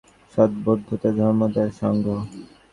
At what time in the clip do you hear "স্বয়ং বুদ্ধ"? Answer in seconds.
0.33-0.87